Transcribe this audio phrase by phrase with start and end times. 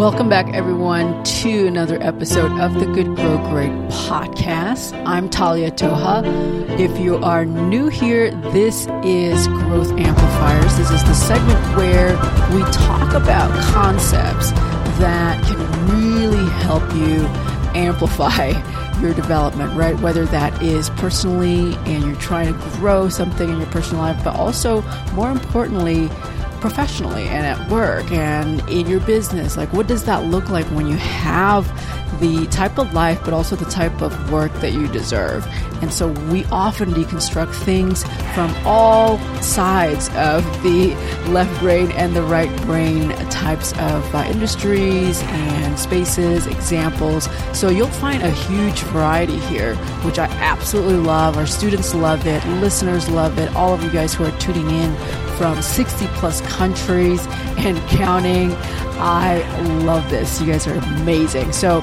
[0.00, 4.98] Welcome back, everyone, to another episode of the Good Grow Great podcast.
[5.06, 6.24] I'm Talia Toha.
[6.80, 10.74] If you are new here, this is Growth Amplifiers.
[10.78, 12.12] This is the segment where
[12.54, 14.52] we talk about concepts
[15.00, 17.26] that can really help you
[17.78, 18.52] amplify
[19.02, 20.00] your development, right?
[20.00, 24.34] Whether that is personally and you're trying to grow something in your personal life, but
[24.34, 24.80] also
[25.12, 26.08] more importantly,
[26.60, 29.56] professionally and at work and in your business?
[29.56, 31.66] Like, what does that look like when you have
[32.20, 35.46] the type of life, but also the type of work that you deserve?
[35.82, 38.04] And so we often deconstruct things
[38.34, 40.94] from all sides of the
[41.28, 47.28] left brain and the right brain types of uh, industries and spaces, examples.
[47.52, 51.38] So you'll find a huge variety here, which I absolutely love.
[51.38, 54.94] Our students love it, listeners love it, all of you guys who are tuning in
[55.40, 57.26] from 60 plus countries
[57.56, 58.52] and counting.
[58.98, 59.40] I
[59.84, 60.38] love this.
[60.38, 61.52] You guys are amazing.
[61.52, 61.80] So,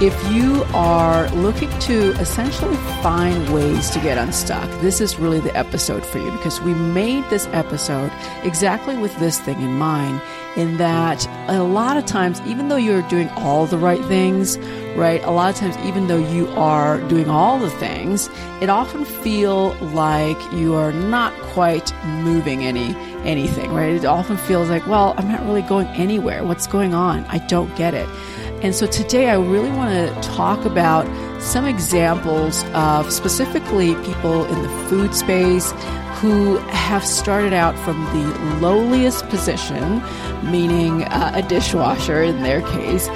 [0.00, 5.54] if you are looking to essentially find ways to get unstuck, this is really the
[5.56, 8.12] episode for you because we made this episode
[8.44, 10.22] exactly with this thing in mind.
[10.54, 14.56] In that, a lot of times, even though you're doing all the right things,
[14.96, 19.04] right, a lot of times, even though you are doing all the things, it often
[19.04, 23.94] feel like you are not quite moving any anything, right?
[23.94, 26.44] It often feels like, well, I'm not really going anywhere.
[26.44, 27.24] What's going on?
[27.24, 28.08] I don't get it.
[28.60, 31.06] And so today I really want to talk about
[31.40, 35.70] some examples of specifically people in the food space
[36.16, 40.02] who have started out from the lowliest position,
[40.42, 43.06] meaning uh, a dishwasher in their case,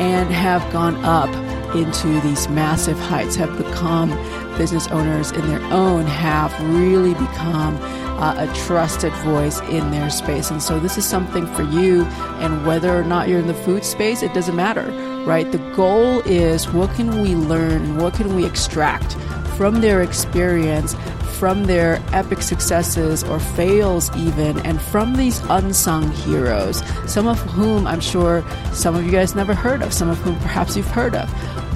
[0.00, 1.30] and have gone up
[1.74, 4.10] into these massive heights, have become
[4.58, 7.78] business owners in their own, have really become
[8.20, 10.50] uh, a trusted voice in their space.
[10.50, 12.04] And so this is something for you.
[12.40, 14.90] And whether or not you're in the food space, it doesn't matter,
[15.24, 15.50] right?
[15.50, 19.14] The goal is what can we learn what can we extract
[19.56, 20.94] from their experience
[21.40, 27.86] from their epic successes or fails, even, and from these unsung heroes, some of whom
[27.86, 28.44] I'm sure
[28.74, 31.30] some of you guys never heard of, some of whom perhaps you've heard of.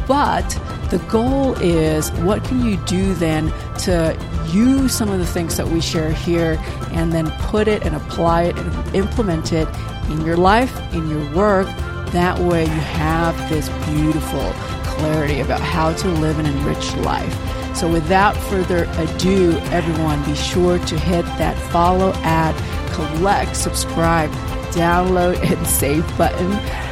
[0.06, 0.47] But
[0.91, 3.47] the goal is what can you do then
[3.78, 4.15] to
[4.53, 6.59] use some of the things that we share here
[6.93, 9.69] and then put it and apply it and implement it
[10.10, 11.66] in your life, in your work.
[12.12, 14.53] That way you have this beautiful
[14.84, 17.37] clarity about how to live an enriched life.
[17.77, 22.54] So without further ado, everyone, be sure to hit that follow, add,
[22.93, 24.31] collect, subscribe,
[24.71, 26.50] download, and save button.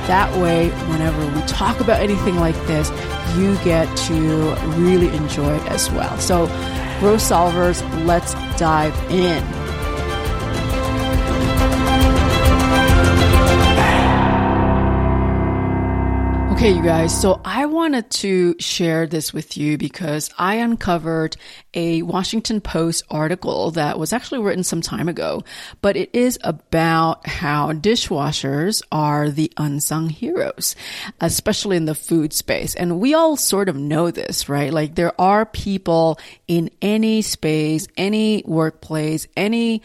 [0.09, 2.91] That way, whenever we talk about anything like this,
[3.37, 6.19] you get to really enjoy it as well.
[6.19, 6.47] So,
[7.03, 9.62] Growth Solvers, let's dive in.
[16.63, 17.21] Okay, you guys.
[17.21, 21.37] So I wanted to share this with you because I uncovered
[21.75, 25.43] a Washington Post article that was actually written some time ago,
[25.81, 30.77] but it is about how dishwashers are the unsung heroes,
[31.21, 32.77] especially in the food space.
[32.77, 34.73] And we all sort of know this, right?
[34.73, 39.83] Like there are people in any space, any workplace, any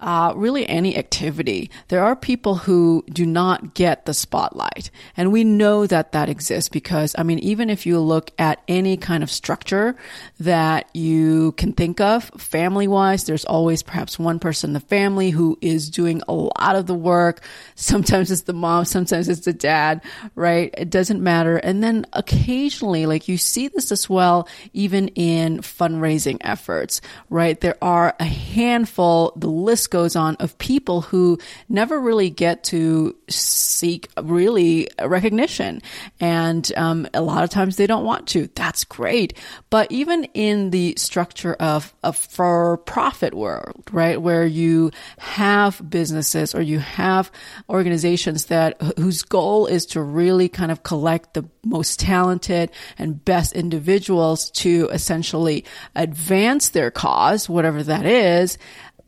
[0.00, 4.90] uh, really any activity, there are people who do not get the spotlight.
[5.16, 8.96] And we know that that exists because, I mean, even if you look at any
[8.96, 9.96] kind of structure
[10.38, 15.30] that you can think of, family wise, there's always perhaps one person in the family
[15.30, 17.40] who is doing a lot of the work.
[17.74, 20.02] Sometimes it's the mom, sometimes it's the dad,
[20.34, 20.74] right?
[20.76, 21.56] It doesn't matter.
[21.56, 27.60] And then occasionally, like you see this as well, even in fundraising efforts, right?
[27.60, 31.38] There are a handful, the list goes on of people who
[31.68, 35.82] never really get to seek really recognition.
[36.20, 38.48] And um, a lot of times they don't want to.
[38.54, 39.34] That's great.
[39.70, 46.54] But even in the structure of a for profit world, right, where you have businesses
[46.54, 47.30] or you have
[47.68, 53.52] organizations that whose goal is to really kind of collect the most talented and best
[53.52, 55.64] individuals to essentially
[55.94, 58.58] advance their cause, whatever that is,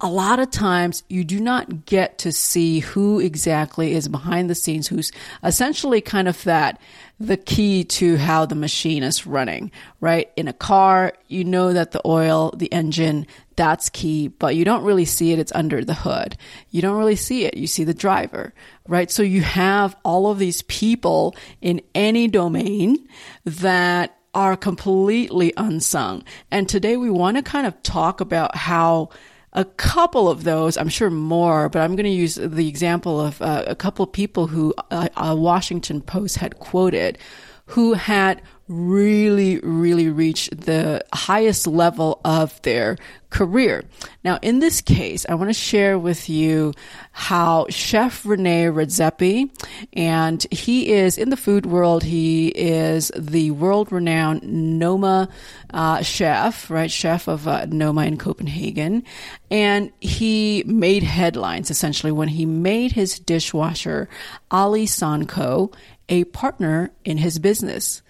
[0.00, 4.54] a lot of times you do not get to see who exactly is behind the
[4.54, 5.12] scenes, who's
[5.44, 6.80] essentially kind of that,
[7.18, 9.70] the key to how the machine is running,
[10.00, 10.30] right?
[10.36, 13.26] In a car, you know that the oil, the engine,
[13.56, 15.38] that's key, but you don't really see it.
[15.38, 16.36] It's under the hood.
[16.70, 17.58] You don't really see it.
[17.58, 18.54] You see the driver,
[18.88, 19.10] right?
[19.10, 23.06] So you have all of these people in any domain
[23.44, 26.24] that are completely unsung.
[26.50, 29.10] And today we want to kind of talk about how
[29.52, 33.42] a couple of those, I'm sure more, but I'm going to use the example of
[33.42, 37.18] uh, a couple of people who uh, a Washington Post had quoted
[37.66, 42.96] who had really, really reach the highest level of their
[43.28, 43.82] career.
[44.22, 46.72] Now, in this case, I want to share with you
[47.10, 49.50] how Chef Rene Redzepi,
[49.92, 55.28] and he is in the food world, he is the world renowned Noma
[55.74, 56.90] uh, chef, right?
[56.90, 59.02] Chef of uh, Noma in Copenhagen.
[59.50, 64.08] And he made headlines essentially when he made his dishwasher,
[64.48, 65.74] Ali Sonko,
[66.08, 68.02] a partner in his business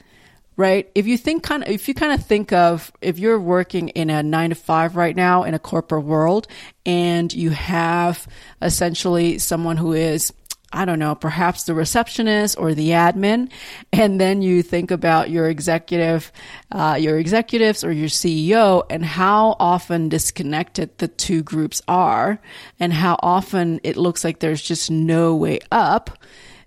[0.61, 0.91] right?
[0.95, 4.11] If you think kind of, if you kind of think of, if you're working in
[4.11, 6.49] a nine to five right now in a corporate world
[6.85, 8.29] and you have
[8.61, 10.35] essentially someone who is,
[10.71, 13.51] I don't know, perhaps the receptionist or the admin,
[13.91, 16.31] and then you think about your executive,
[16.71, 22.39] uh, your executives or your CEO and how often disconnected the two groups are
[22.79, 26.19] and how often it looks like there's just no way up.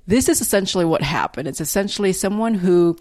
[0.07, 1.48] This is essentially what happened.
[1.48, 2.98] It's essentially someone who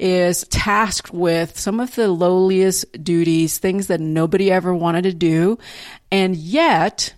[0.00, 5.58] is tasked with some of the lowliest duties, things that nobody ever wanted to do,
[6.10, 7.14] and yet,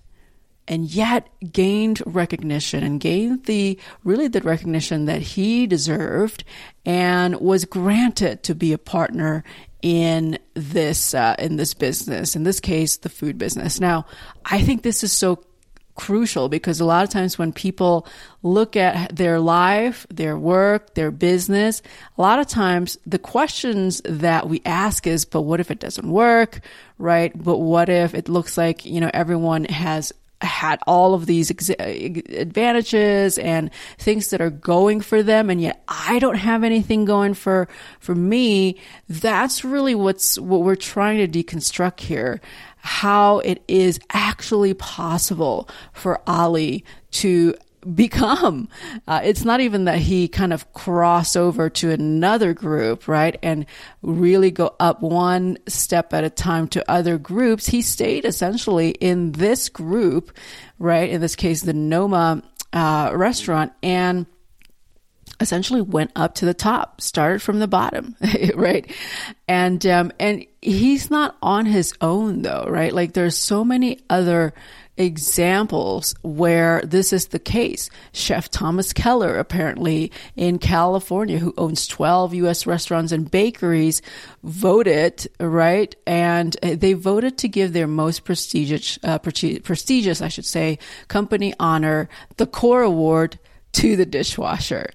[0.67, 6.45] and yet gained recognition and gained the really the recognition that he deserved
[6.85, 9.45] and was granted to be a partner
[9.83, 13.79] in this uh, in this business in this case the food business.
[13.79, 14.07] Now
[14.47, 15.45] i think this is so
[15.95, 18.07] crucial because a lot of times when people
[18.43, 21.83] look at their life, their work, their business,
[22.19, 26.11] a lot of times the questions that we ask is, but what if it doesn't
[26.11, 26.61] work?
[26.99, 27.33] Right?
[27.35, 30.13] But what if it looks like, you know, everyone has
[30.45, 35.83] had all of these ex- advantages and things that are going for them and yet
[35.89, 37.69] I don't have anything going for
[37.99, 42.41] for me that's really what's what we're trying to deconstruct here.
[42.79, 47.55] How it is actually possible for Ali to
[47.95, 48.69] become.
[49.07, 53.37] Uh, it's not even that he kind of cross over to another group, right?
[53.43, 53.67] And
[54.03, 57.67] really go up one step at a time to other groups.
[57.67, 60.37] He stayed essentially in this group,
[60.79, 61.11] right?
[61.11, 62.43] In this case, the Noma
[62.73, 64.27] uh, restaurant and
[65.41, 68.17] essentially went up to the top, started from the bottom,
[68.55, 68.91] right?
[69.49, 72.93] And um, and he's not on his own though, right?
[72.93, 74.55] Like there's so many other
[74.97, 77.91] examples where this is the case.
[78.13, 82.67] Chef Thomas Keller, apparently in California, who owns 12 U.S.
[82.67, 84.03] restaurants and bakeries,
[84.43, 85.95] voted, right?
[86.07, 90.79] And they voted to give their most prestigious, uh, prestigious, I should say,
[91.09, 93.39] company honor, the Core Award
[93.75, 94.91] to the dishwasher.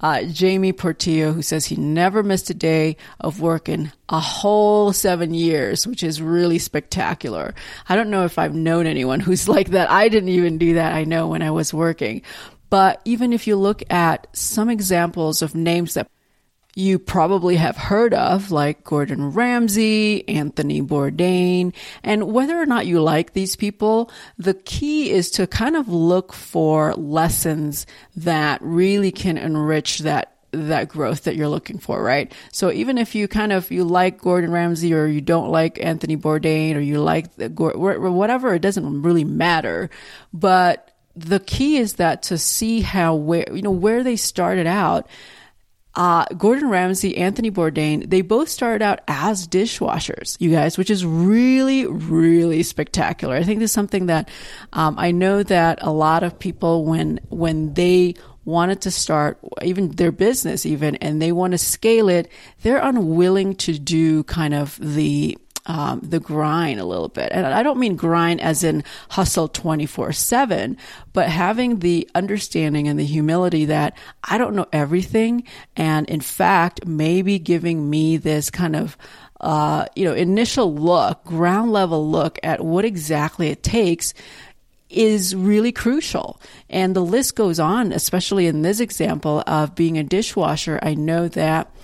[0.00, 4.92] Uh, Jamie Portillo, who says he never missed a day of work in a whole
[4.92, 7.54] seven years, which is really spectacular.
[7.88, 9.90] I don't know if I've known anyone who's like that.
[9.90, 12.22] I didn't even do that, I know, when I was working.
[12.70, 16.08] But even if you look at some examples of names that
[16.74, 23.00] you probably have heard of, like Gordon Ramsay, Anthony Bourdain, and whether or not you
[23.02, 27.86] like these people, the key is to kind of look for lessons
[28.16, 32.30] that really can enrich that that growth that you're looking for, right?
[32.52, 36.16] So even if you kind of you like Gordon Ramsay or you don't like Anthony
[36.16, 39.88] Bourdain or you like the, whatever, it doesn't really matter.
[40.32, 45.06] But the key is that to see how where you know where they started out
[45.94, 51.04] uh, Gordon Ramsay, Anthony Bourdain, they both started out as dishwashers, you guys, which is
[51.04, 53.34] really, really spectacular.
[53.34, 54.30] I think this is something that
[54.72, 59.90] um, I know that a lot of people, when when they wanted to start even
[59.90, 62.30] their business, even and they want to scale it,
[62.62, 67.30] they're unwilling to do kind of the um, the grind a little bit.
[67.32, 70.76] And I don't mean grind as in hustle 24 7,
[71.12, 75.44] but having the understanding and the humility that I don't know everything.
[75.76, 78.96] And in fact, maybe giving me this kind of
[79.40, 84.14] uh, you know, initial look, ground level look at what exactly it takes
[84.88, 86.40] is really crucial.
[86.70, 90.78] And the list goes on, especially in this example of being a dishwasher.
[90.82, 91.74] I know that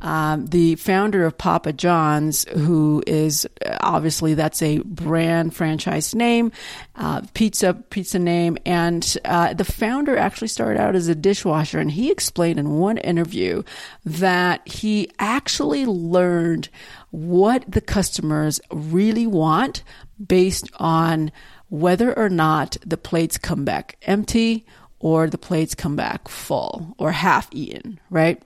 [0.00, 3.46] um, the founder of Papa John's, who is
[3.80, 6.52] obviously that's a brand franchise name,
[6.96, 11.90] uh, pizza pizza name, and uh, the founder actually started out as a dishwasher, and
[11.90, 13.62] he explained in one interview
[14.04, 16.68] that he actually learned
[17.10, 19.82] what the customers really want
[20.24, 21.30] based on
[21.68, 24.66] whether or not the plates come back empty
[24.98, 28.42] or the plates come back full or half eaten, right?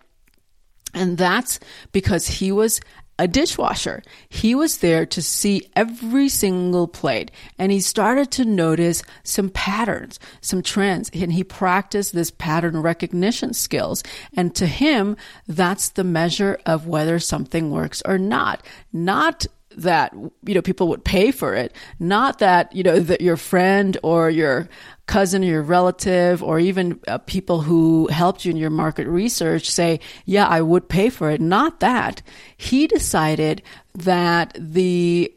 [0.95, 1.61] And that's
[1.93, 2.81] because he was
[3.19, 4.03] a dishwasher.
[4.29, 10.19] He was there to see every single plate and he started to notice some patterns,
[10.41, 14.03] some trends, and he practiced this pattern recognition skills.
[14.37, 18.65] And to him, that's the measure of whether something works or not.
[18.93, 19.47] Not
[19.77, 21.75] that you know people would pay for it.
[21.99, 24.69] Not that you know that your friend or your
[25.07, 29.71] cousin or your relative or even uh, people who helped you in your market research
[29.71, 31.41] say yeah i would pay for it.
[31.41, 32.23] Not that.
[32.57, 33.63] He decided
[33.95, 35.34] that the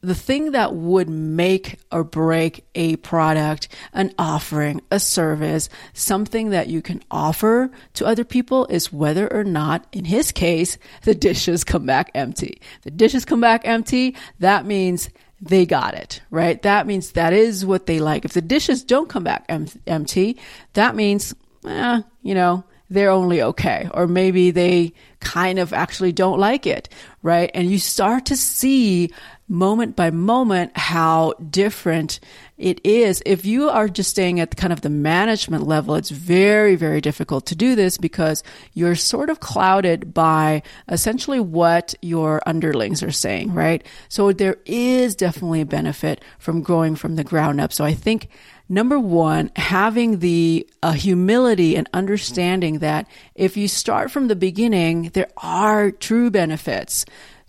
[0.00, 6.68] the thing that would make or break a product, an offering, a service, something that
[6.68, 11.64] you can offer to other people is whether or not, in his case, the dishes
[11.64, 12.60] come back empty.
[12.82, 16.60] The dishes come back empty, that means they got it, right?
[16.62, 18.24] That means that is what they like.
[18.24, 20.38] If the dishes don't come back em- empty,
[20.74, 21.34] that means,
[21.66, 23.88] eh, you know, they're only okay.
[23.92, 26.88] Or maybe they kind of actually don't like it,
[27.22, 27.50] right?
[27.54, 29.10] And you start to see
[29.48, 32.20] moment by moment how different
[32.58, 33.22] it is.
[33.24, 37.46] If you are just staying at kind of the management level, it's very, very difficult
[37.46, 38.42] to do this because
[38.74, 43.84] you're sort of clouded by essentially what your underlings are saying, right?
[44.08, 47.72] So there is definitely a benefit from growing from the ground up.
[47.72, 48.28] So I think
[48.68, 55.10] number one, having the uh, humility and understanding that if you start from the beginning,
[55.14, 57.04] there are true benefits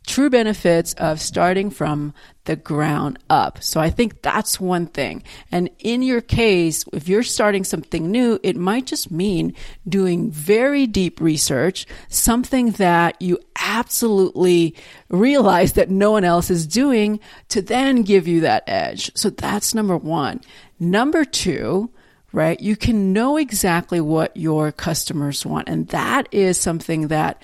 [0.09, 2.13] true benefits of starting from
[2.45, 3.61] the ground up.
[3.61, 5.21] So I think that's one thing.
[5.51, 9.53] And in your case, if you're starting something new, it might just mean
[9.87, 14.75] doing very deep research, something that you absolutely
[15.09, 19.11] realize that no one else is doing to then give you that edge.
[19.15, 20.41] So that's number one.
[20.79, 21.91] Number two,
[22.31, 22.59] right?
[22.59, 25.69] You can know exactly what your customers want.
[25.69, 27.43] And that is something that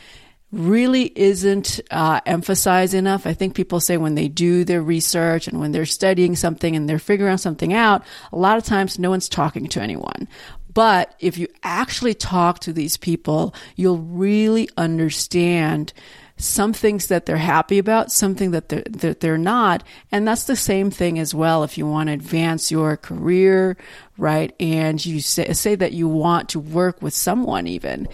[0.55, 3.27] really isn't uh, emphasized enough.
[3.27, 6.87] I think people say when they do their research and when they're studying something and
[6.87, 10.27] they're figuring something out, a lot of times no one's talking to anyone.
[10.73, 15.93] But if you actually talk to these people, you'll really understand
[16.37, 19.83] some things that they're happy about, something that they're, that they're not.
[20.11, 23.77] And that's the same thing as well if you want to advance your career,
[24.17, 24.53] right?
[24.59, 28.09] And you say, say that you want to work with someone even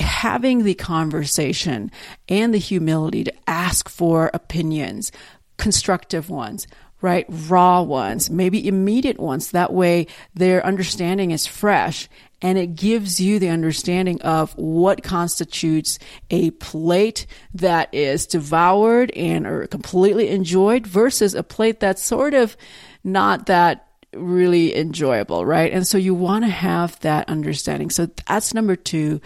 [0.00, 1.90] having the conversation
[2.28, 5.12] and the humility to ask for opinions,
[5.56, 6.66] constructive ones,
[7.00, 7.26] right?
[7.28, 9.50] Raw ones, maybe immediate ones.
[9.50, 12.08] That way their understanding is fresh
[12.40, 15.98] and it gives you the understanding of what constitutes
[16.30, 22.56] a plate that is devoured and or completely enjoyed versus a plate that's sort of
[23.02, 25.72] not that really enjoyable, right?
[25.72, 27.90] And so you want to have that understanding.
[27.90, 29.20] So that's number two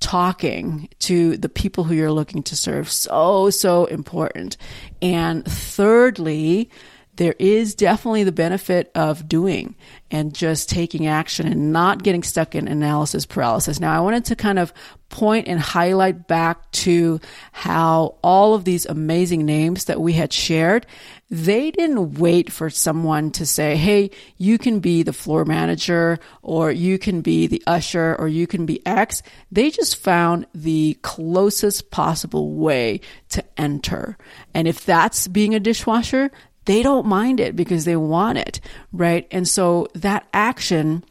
[0.00, 2.90] talking to the people who you're looking to serve.
[2.90, 4.56] So, so important.
[5.02, 6.70] And thirdly,
[7.18, 9.74] there is definitely the benefit of doing
[10.10, 13.80] and just taking action and not getting stuck in analysis paralysis.
[13.80, 14.72] Now, I wanted to kind of
[15.08, 17.20] point and highlight back to
[17.50, 20.86] how all of these amazing names that we had shared,
[21.28, 26.70] they didn't wait for someone to say, Hey, you can be the floor manager or
[26.70, 29.22] you can be the usher or you can be X.
[29.50, 34.16] They just found the closest possible way to enter.
[34.54, 36.30] And if that's being a dishwasher,
[36.68, 38.60] they don't mind it because they want it,
[38.92, 39.26] right?
[39.30, 41.02] And so that action,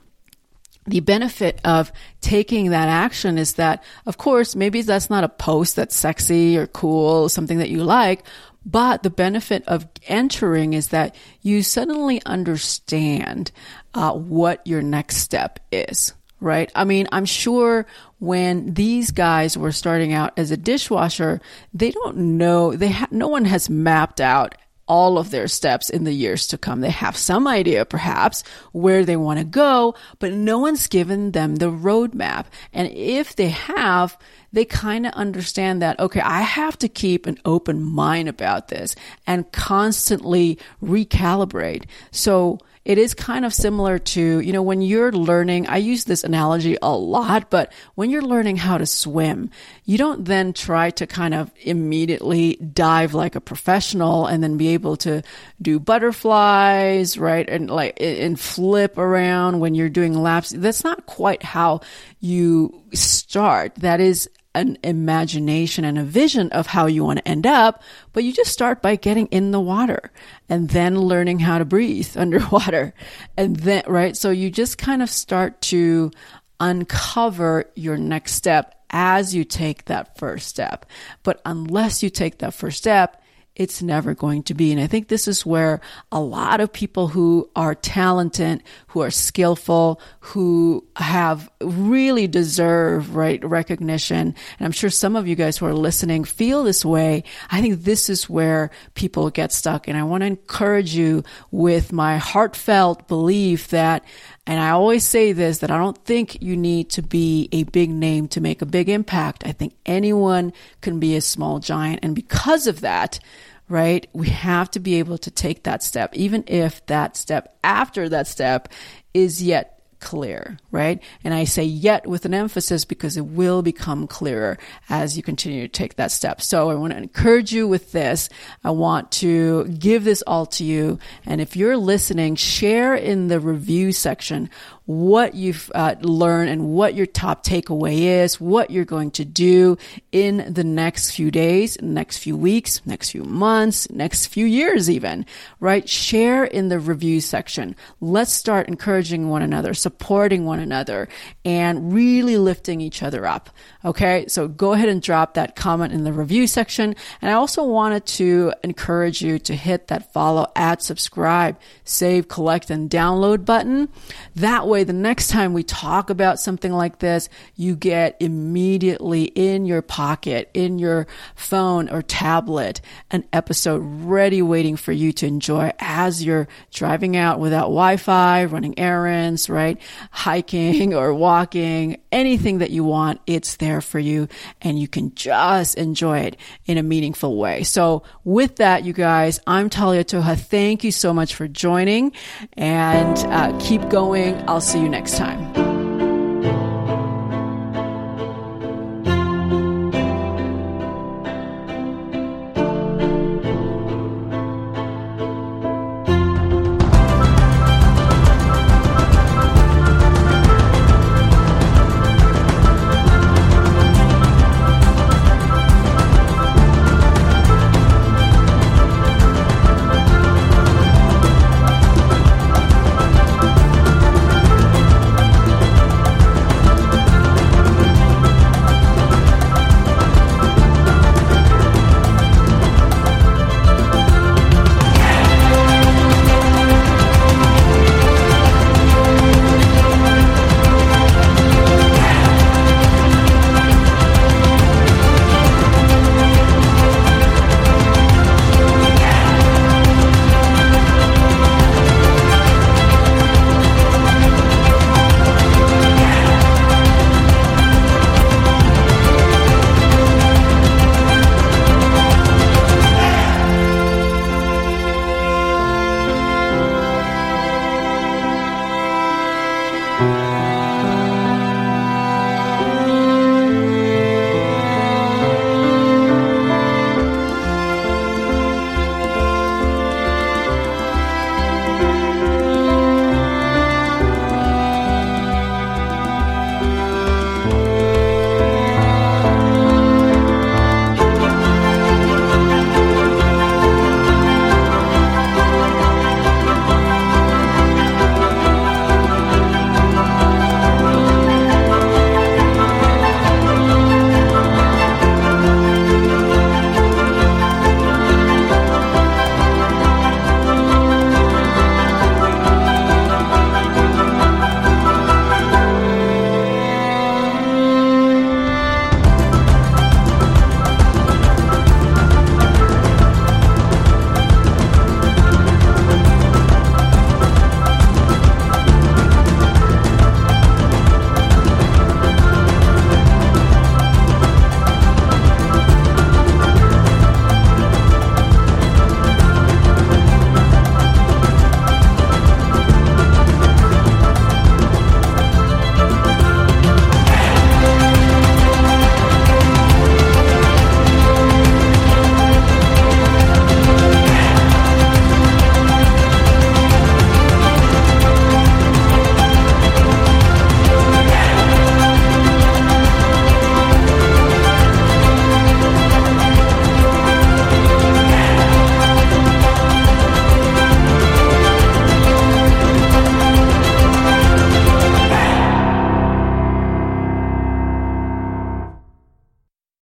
[0.86, 5.76] the benefit of taking that action is that, of course, maybe that's not a post
[5.76, 8.24] that's sexy or cool, something that you like,
[8.68, 13.52] but the benefit of entering is that you suddenly understand
[13.96, 16.72] uh, what your next step is right?
[16.76, 17.88] I mean, I'm sure
[18.20, 21.42] when these guys were starting out as a dishwasher,
[21.74, 24.54] they don't know, they ha- no one has mapped out
[24.88, 26.82] all of their steps in the years to come.
[26.82, 31.58] They have some idea perhaps where they want to go, but no one's given them
[31.58, 32.46] the roadmap.
[32.74, 34.18] And if they have,
[34.54, 38.96] they kind of understand that, okay, I have to keep an open mind about this
[39.26, 41.86] and constantly recalibrate.
[42.12, 46.24] So it is kind of similar to, you know, when you're learning, I use this
[46.24, 49.52] analogy a lot, but when you're learning how to swim,
[49.84, 54.70] you don't then try to kind of immediately dive like a professional and then be
[54.70, 55.22] able to
[55.62, 57.50] do butterflies, right?
[57.50, 60.52] And like, and flip around when you're doing laps.
[60.52, 61.82] That's not quite how
[62.22, 63.76] you start.
[63.76, 68.24] That is an imagination and a vision of how you want to end up, but
[68.24, 70.12] you just start by getting in the water
[70.50, 72.94] and then learning how to breathe underwater.
[73.38, 74.18] And then, right?
[74.18, 76.12] So you just kind of start to
[76.60, 80.86] uncover your next step as you take that first step.
[81.22, 83.22] But unless you take that first step,
[83.58, 84.72] it's never going to be.
[84.72, 89.10] And I think this is where a lot of people who are talented, who are
[89.10, 94.36] skillful, who have really deserve, right, recognition.
[94.60, 97.24] And I'm sure some of you guys who are listening feel this way.
[97.50, 99.88] I think this is where people get stuck.
[99.88, 104.06] And I want to encourage you with my heartfelt belief that
[104.48, 107.90] and I always say this that I don't think you need to be a big
[107.90, 109.46] name to make a big impact.
[109.46, 112.00] I think anyone can be a small giant.
[112.02, 113.20] And because of that,
[113.68, 118.08] right, we have to be able to take that step, even if that step after
[118.08, 118.70] that step
[119.14, 121.02] is yet clear, right?
[121.24, 124.58] And I say yet with an emphasis because it will become clearer
[124.90, 126.42] as you continue to take that step.
[126.42, 128.30] So I want to encourage you with this.
[128.64, 131.00] I want to give this all to you.
[131.26, 134.50] And if you're listening, share in the review section
[134.88, 139.78] what you've uh, learned and what your top takeaway is, what you're going to do
[140.14, 145.26] in the next few days, next few weeks, next few months, next few years even,
[145.60, 145.88] right?
[145.90, 147.76] Share in the review section.
[148.00, 151.10] Let's start encouraging one another, supporting one another,
[151.44, 153.50] and really lifting each other up.
[153.84, 154.26] Okay.
[154.28, 156.96] So go ahead and drop that comment in the review section.
[157.22, 162.70] And I also wanted to encourage you to hit that follow, add, subscribe, save, collect,
[162.70, 163.90] and download button.
[164.36, 169.24] That way, way, the next time we talk about something like this, you get immediately
[169.24, 172.80] in your pocket, in your phone or tablet,
[173.10, 178.78] an episode ready waiting for you to enjoy as you're driving out without Wi-Fi, running
[178.78, 179.82] errands, right?
[180.12, 184.28] Hiking or walking, anything that you want, it's there for you
[184.62, 187.64] and you can just enjoy it in a meaningful way.
[187.64, 190.38] So with that, you guys, I'm Talia Toha.
[190.40, 192.12] Thank you so much for joining
[192.54, 194.36] and uh, keep going.
[194.48, 195.67] I'll see you next time.